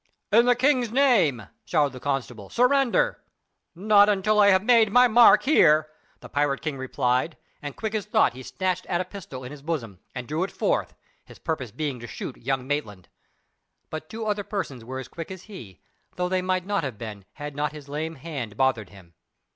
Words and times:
"In 0.31 0.47
the 0.47 0.55
king's 0.55 0.91
name," 0.91 1.47
shouted 1.63 1.93
the 1.93 1.99
constable, 1.99 2.49
"surrender!" 2.49 3.21
"Not 3.75 4.09
until 4.09 4.39
I 4.39 4.47
have 4.47 4.63
made 4.63 4.91
my 4.91 5.07
mark 5.07 5.43
here," 5.43 5.89
the 6.21 6.27
pirate 6.27 6.63
chief 6.63 6.73
replied; 6.79 7.37
and 7.61 7.75
quick 7.75 7.93
as 7.93 8.07
thought 8.07 8.33
he 8.33 8.41
snatched 8.41 8.87
at 8.87 8.99
a 8.99 9.05
pistol 9.05 9.43
in 9.43 9.51
his 9.51 9.61
bosom, 9.61 9.99
and 10.15 10.27
drew 10.27 10.41
it 10.41 10.49
forth, 10.49 10.95
his 11.23 11.37
purpose 11.37 11.69
being 11.69 11.99
to 11.99 12.07
shoot 12.07 12.35
young 12.37 12.65
Maitland. 12.65 13.09
But 13.91 14.09
two 14.09 14.25
other 14.25 14.43
persons 14.43 14.83
were 14.83 14.97
as 14.97 15.07
quick 15.07 15.29
as 15.29 15.43
he; 15.43 15.81
though 16.15 16.29
they 16.29 16.41
might 16.41 16.65
not 16.65 16.83
have 16.83 16.97
been 16.97 17.23
had 17.33 17.55
not 17.55 17.71
his 17.71 17.87
lame 17.87 18.15
hand 18.15 18.57
bothered 18.57 18.89
him. 18.89 19.13